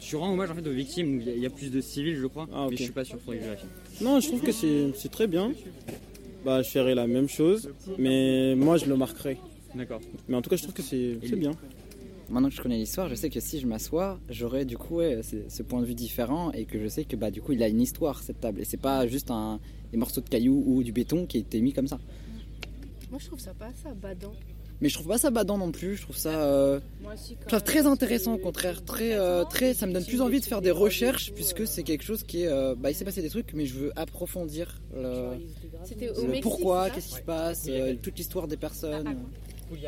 Tu 0.00 0.16
rends 0.16 0.32
hommage 0.32 0.50
en 0.50 0.54
fait 0.54 0.66
aux 0.66 0.72
victimes. 0.72 1.20
Il 1.20 1.26
y 1.26 1.30
a- 1.30 1.34
il 1.34 1.42
y 1.42 1.46
a 1.46 1.50
plus 1.50 1.70
de 1.70 1.80
civils, 1.80 2.16
je 2.20 2.26
crois, 2.26 2.46
Ah, 2.52 2.64
ok. 2.66 2.70
mais 2.70 2.76
je 2.76 2.82
suis 2.84 2.92
pas 2.92 3.04
sûr. 3.04 3.18
Faudrait 3.24 3.38
que 3.38 3.42
je 3.44 3.48
vérifie. 3.48 3.66
Non, 4.00 4.20
je 4.20 4.28
trouve 4.28 4.40
que 4.42 4.52
c'est 4.52 5.08
très 5.10 5.26
bien. 5.26 5.52
Bah, 6.44 6.62
je 6.62 6.68
ferai 6.70 6.94
la 6.94 7.06
même 7.08 7.28
chose, 7.28 7.70
mais 7.98 8.54
moi 8.54 8.76
je 8.76 8.86
le 8.86 8.96
marquerai. 8.96 9.36
D'accord. 9.74 10.00
Mais 10.28 10.36
en 10.36 10.42
tout 10.42 10.48
cas, 10.50 10.56
je 10.56 10.62
trouve 10.62 10.74
que 10.74 10.82
c'est 10.82 11.16
bien. 11.36 11.52
Maintenant 12.28 12.48
que 12.48 12.54
je 12.56 12.62
connais 12.62 12.78
l'histoire, 12.78 13.08
je 13.08 13.14
sais 13.14 13.30
que 13.30 13.38
si 13.40 13.60
je 13.60 13.66
m'assois, 13.66 14.18
j'aurai 14.28 14.64
du 14.64 14.76
coup 14.76 14.96
ouais, 14.96 15.20
ce 15.22 15.62
point 15.62 15.80
de 15.80 15.86
vue 15.86 15.94
différent 15.94 16.50
et 16.52 16.64
que 16.64 16.80
je 16.80 16.88
sais 16.88 17.04
que 17.04 17.14
bah 17.14 17.30
du 17.30 17.40
coup 17.40 17.52
il 17.52 17.62
a 17.62 17.68
une 17.68 17.80
histoire 17.80 18.22
cette 18.22 18.40
table. 18.40 18.60
Et 18.60 18.64
c'est 18.64 18.76
pas 18.76 19.06
juste 19.06 19.30
un 19.30 19.60
des 19.92 19.98
morceaux 19.98 20.20
de 20.20 20.28
cailloux 20.28 20.62
ou 20.66 20.82
du 20.82 20.92
béton 20.92 21.26
qui 21.26 21.36
a 21.36 21.40
été 21.40 21.60
mis 21.60 21.72
comme 21.72 21.86
ça. 21.86 21.98
Moi, 23.10 23.20
je 23.22 23.26
trouve 23.26 23.38
ça 23.38 23.54
pas 23.54 23.70
ça 23.82 23.94
badant. 23.94 24.32
Mais 24.80 24.88
je 24.90 24.94
trouve 24.94 25.06
pas 25.06 25.18
ça 25.18 25.30
badant 25.30 25.56
non 25.56 25.70
plus, 25.70 25.96
je 25.96 26.02
trouve 26.02 26.16
ça 26.16 26.42
euh, 26.42 26.80
Moi 27.00 27.14
aussi, 27.14 27.34
quand 27.34 27.42
je 27.42 27.46
trouve 27.46 27.58
ça 27.58 27.64
très 27.64 27.86
intéressant 27.86 28.34
au 28.34 28.38
contraire, 28.38 28.84
très 28.84 29.14
euh, 29.14 29.44
très 29.44 29.72
ça 29.72 29.86
me 29.86 29.92
donne 29.94 30.04
plus 30.04 30.20
envie 30.20 30.40
de 30.40 30.44
faire 30.44 30.60
des 30.60 30.70
recherches 30.70 31.32
puisque 31.32 31.66
c'est 31.66 31.82
quelque 31.82 32.04
chose 32.04 32.22
qui 32.22 32.42
est 32.42 32.48
euh, 32.48 32.74
bah 32.76 32.90
il 32.90 32.94
s'est 32.94 33.06
passé 33.06 33.22
des 33.22 33.30
trucs 33.30 33.54
mais 33.54 33.64
je 33.64 33.72
veux 33.72 33.92
approfondir 33.96 34.82
le, 34.94 36.40
pourquoi, 36.42 36.90
qu'est-ce 36.90 37.08
qui 37.08 37.14
se 37.14 37.22
passe, 37.22 37.66
euh, 37.68 37.94
toute 38.02 38.18
l'histoire 38.18 38.48
des 38.48 38.58
personnes. 38.58 39.16
Mais 39.70 39.78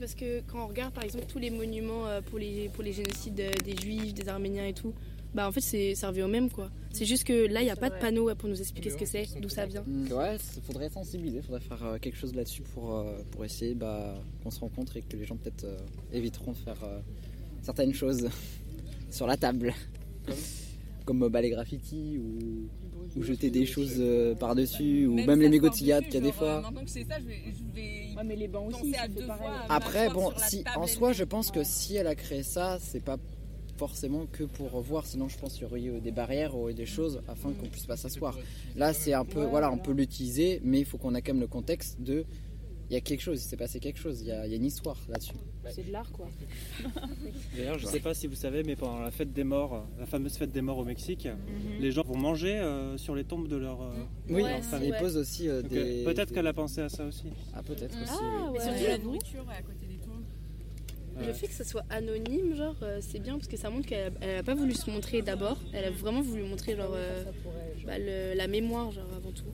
Parce 0.00 0.14
que 0.14 0.40
quand 0.48 0.64
on 0.64 0.66
regarde 0.66 0.92
par 0.92 1.04
exemple 1.04 1.26
tous 1.28 1.38
les 1.38 1.50
monuments 1.50 2.06
euh, 2.08 2.20
pour 2.22 2.38
les, 2.38 2.68
pour 2.70 2.82
les 2.82 2.92
génocides 2.92 3.38
euh, 3.38 3.52
des 3.64 3.76
juifs, 3.76 4.14
des 4.14 4.28
arméniens 4.28 4.66
et 4.66 4.72
tout, 4.72 4.92
bah 5.34 5.46
en 5.46 5.52
fait 5.52 5.60
c'est 5.60 5.94
ça 5.94 6.08
revient 6.08 6.22
au 6.22 6.28
même 6.28 6.50
quoi. 6.50 6.70
C'est 6.92 7.04
juste 7.04 7.24
que 7.24 7.46
là 7.46 7.60
il 7.60 7.64
n'y 7.64 7.70
a 7.70 7.76
pas 7.76 7.90
de 7.90 7.94
panneau 8.00 8.34
pour 8.34 8.48
nous 8.48 8.58
expliquer 8.60 8.90
ce 8.90 8.96
que 8.96 9.04
c'est, 9.04 9.26
d'où 9.40 9.48
ça 9.48 9.66
vient. 9.66 9.84
Mm, 9.86 10.12
Ouais, 10.12 10.36
il 10.56 10.62
faudrait 10.62 10.88
sensibiliser, 10.88 11.40
faudrait 11.42 11.60
faire 11.60 11.84
euh, 11.84 11.98
quelque 11.98 12.16
chose 12.16 12.34
là-dessus 12.34 12.62
pour, 12.62 13.04
pour 13.30 13.44
essayer 13.44 13.74
bah, 13.74 14.14
qu'on 14.42 14.50
se 14.50 14.58
rencontre 14.60 14.96
et 14.96 15.02
que 15.02 15.16
les 15.16 15.24
gens 15.24 15.36
peut-être 15.36 15.64
euh, 15.64 15.76
éviteront 16.12 16.52
de 16.52 16.56
faire 16.56 16.82
euh, 16.82 16.98
certaines 17.62 17.94
choses 17.94 18.28
sur 19.10 19.26
la 19.26 19.36
table. 19.36 19.72
Comme 21.10 21.24
euh, 21.24 21.28
bah, 21.28 21.40
les 21.40 21.50
graffitis 21.50 22.18
ou, 22.18 22.68
ou 23.16 23.22
jeter 23.24 23.50
des 23.50 23.66
choses 23.66 23.96
euh, 23.98 24.36
par-dessus 24.36 25.06
ou 25.06 25.14
même, 25.14 25.40
les 25.40 25.48
mégots 25.48 25.68
de 25.68 25.74
cigarettes 25.74 26.04
qu'il 26.04 26.14
y 26.14 26.18
a 26.18 26.20
des 26.20 26.30
fois. 26.30 26.60
Maintenant 26.60 26.84
que 26.84 26.90
c'est 26.90 27.02
ça, 27.02 27.16
je 27.18 27.24
vais, 27.26 27.42
je 27.46 27.64
vais 27.74 28.24
mais 28.24 28.36
les 28.36 28.46
bancs 28.46 28.68
aussi, 28.68 28.92
penser 28.92 28.94
à 28.94 29.02
c'est 29.02 29.20
deux 29.20 29.26
pareil. 29.26 29.42
fois. 29.42 29.56
à 29.68 29.74
Après, 29.74 30.08
bon, 30.08 30.32
si, 30.36 30.62
en 30.76 30.86
soi, 30.86 31.12
je 31.12 31.24
pense 31.24 31.50
que 31.50 31.64
si 31.64 31.96
elle 31.96 32.06
a 32.06 32.14
créé 32.14 32.44
ça, 32.44 32.78
c'est 32.80 33.02
pas 33.02 33.16
forcément 33.76 34.26
que 34.26 34.44
pour 34.44 34.80
voir, 34.82 35.04
sinon 35.04 35.28
je 35.28 35.36
pense 35.36 35.54
qu'il 35.54 35.62
y 35.62 35.64
aurait 35.64 35.82
eu 35.82 36.00
des 36.00 36.12
barrières 36.12 36.56
ou 36.56 36.70
des 36.70 36.86
choses 36.86 37.20
afin 37.26 37.50
qu'on 37.50 37.66
puisse 37.66 37.86
pas 37.86 37.96
s'asseoir. 37.96 38.38
Là, 38.76 38.92
c'est 38.92 39.14
un 39.14 39.24
peu, 39.24 39.42
voilà, 39.46 39.72
on 39.72 39.78
peut 39.78 39.92
l'utiliser, 39.92 40.60
mais 40.62 40.78
il 40.78 40.84
faut 40.84 40.96
qu'on 40.96 41.16
ait 41.16 41.22
quand 41.22 41.32
même 41.32 41.40
le 41.40 41.48
contexte 41.48 42.00
de, 42.00 42.24
il 42.90 42.94
y 42.94 42.96
a 42.96 43.00
quelque 43.00 43.20
chose, 43.22 43.40
il 43.42 43.46
s'est 43.48 43.56
passé 43.56 43.78
quelque 43.80 44.00
chose, 44.00 44.20
il 44.20 44.26
y 44.26 44.32
a, 44.32 44.44
il 44.46 44.50
y 44.50 44.54
a 44.54 44.56
une 44.56 44.64
histoire 44.64 44.96
là-dessus. 45.08 45.32
C'est 45.70 45.86
de 45.86 45.92
l'art 45.92 46.10
quoi. 46.10 46.26
D'ailleurs, 47.56 47.78
je 47.78 47.86
ne 47.86 47.90
sais 47.90 48.00
pas 48.00 48.14
si 48.14 48.26
vous 48.26 48.34
savez, 48.34 48.62
mais 48.64 48.76
pendant 48.76 49.00
la 49.00 49.10
fête 49.10 49.32
des 49.32 49.44
morts, 49.44 49.86
la 49.98 50.06
fameuse 50.06 50.36
fête 50.36 50.50
des 50.52 50.60
morts 50.62 50.78
au 50.78 50.84
Mexique, 50.84 51.26
Mhm. 51.26 51.80
les 51.80 51.92
gens 51.92 52.02
vont 52.02 52.16
manger 52.18 52.56
euh, 52.58 52.96
sur 52.98 53.14
les 53.14 53.24
tombes 53.24 53.48
de 53.48 53.56
leur, 53.56 53.80
euh, 53.82 53.92
Oui, 54.28 54.42
Ouais, 54.42 54.60
famille. 54.62 54.88
ils 54.94 54.98
posent 55.00 55.16
aussi, 55.16 55.48
euh, 55.48 55.62
des- 55.62 56.02
Peut-être 56.04 56.32
qu'elle 56.32 56.46
a 56.46 56.52
pensé 56.52 56.80
à 56.80 56.88
ça 56.88 57.04
aussi. 57.06 57.26
Ah, 57.54 57.62
peut-être 57.62 57.94
aussi. 58.02 58.10
Ah, 58.20 58.48
oui. 58.50 58.58
ouais. 58.58 58.64
Surtout 58.64 58.84
la 58.88 58.98
nourriture 58.98 59.46
à 59.48 59.62
côté 59.62 59.86
des 59.86 59.96
tombes. 59.98 60.24
Le 61.26 61.32
fait 61.34 61.48
que 61.48 61.52
ça 61.54 61.64
soit 61.64 61.84
anonyme, 61.90 62.54
genre, 62.56 62.76
euh, 62.82 62.98
c'est 63.02 63.18
bien 63.18 63.34
parce 63.34 63.46
que 63.48 63.56
ça 63.58 63.68
montre 63.68 63.86
qu'elle 63.86 64.12
elle 64.22 64.38
a 64.38 64.42
pas 64.42 64.54
voulu 64.54 64.72
se 64.74 64.90
montrer 64.90 65.20
d'abord, 65.20 65.58
elle 65.74 65.84
a 65.84 65.90
vraiment 65.90 66.22
voulu 66.22 66.42
montrer 66.44 66.74
genre 66.76 66.92
euh, 66.94 67.24
bah, 67.84 67.98
le- 67.98 68.34
la 68.34 68.46
mémoire 68.46 68.90
genre 68.90 69.12
avant 69.14 69.30
tout. 69.32 69.44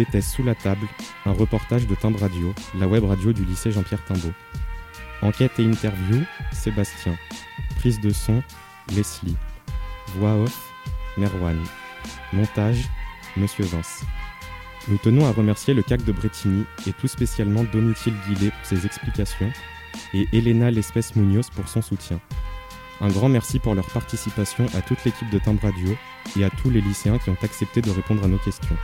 C'était 0.00 0.22
Sous 0.22 0.42
la 0.42 0.54
table, 0.54 0.86
un 1.26 1.32
reportage 1.32 1.86
de 1.86 1.94
Timbre 1.94 2.20
Radio, 2.20 2.54
la 2.74 2.88
web 2.88 3.04
radio 3.04 3.34
du 3.34 3.44
lycée 3.44 3.70
Jean-Pierre 3.70 4.02
Timbaud. 4.06 4.32
Enquête 5.20 5.58
et 5.58 5.62
interview, 5.62 6.22
Sébastien. 6.52 7.18
Prise 7.76 8.00
de 8.00 8.08
son, 8.08 8.42
Leslie. 8.96 9.36
Voix 10.16 10.36
off, 10.36 10.72
Merwan. 11.18 11.58
Montage, 12.32 12.88
Monsieur 13.36 13.66
Vince. 13.66 14.02
Nous 14.88 14.96
tenons 14.96 15.26
à 15.26 15.32
remercier 15.32 15.74
le 15.74 15.82
CAC 15.82 16.02
de 16.02 16.12
Bretigny 16.12 16.64
et 16.86 16.94
tout 16.94 17.06
spécialement 17.06 17.64
Domitil 17.64 18.14
Guillet 18.26 18.52
pour 18.52 18.64
ses 18.64 18.86
explications 18.86 19.52
et 20.14 20.26
Elena 20.32 20.70
Lespès 20.70 21.14
Munoz 21.14 21.50
pour 21.50 21.68
son 21.68 21.82
soutien. 21.82 22.22
Un 23.02 23.08
grand 23.08 23.28
merci 23.28 23.58
pour 23.58 23.74
leur 23.74 23.88
participation 23.88 24.64
à 24.74 24.80
toute 24.80 25.04
l'équipe 25.04 25.28
de 25.28 25.38
Timbre 25.38 25.64
Radio 25.64 25.94
et 26.38 26.44
à 26.44 26.48
tous 26.48 26.70
les 26.70 26.80
lycéens 26.80 27.18
qui 27.18 27.28
ont 27.28 27.36
accepté 27.42 27.82
de 27.82 27.90
répondre 27.90 28.24
à 28.24 28.28
nos 28.28 28.38
questions. 28.38 28.78